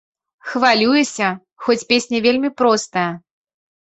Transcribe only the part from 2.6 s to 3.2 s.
простая.